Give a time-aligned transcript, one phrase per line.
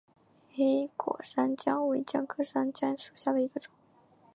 [0.51, 3.71] 黑果山姜为姜科山姜属下的一个种。